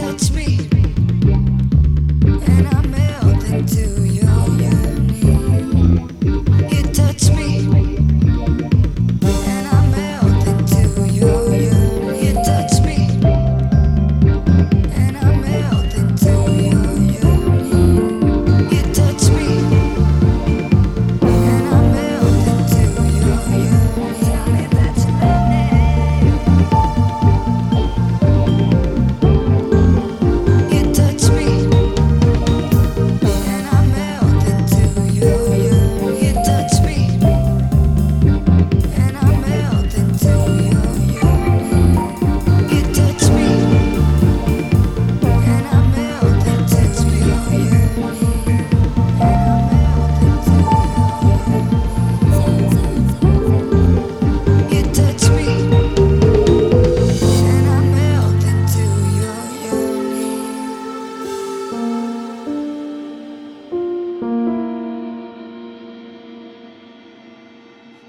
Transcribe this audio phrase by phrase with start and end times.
[0.00, 0.29] touch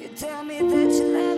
[0.00, 1.37] You tell me that you love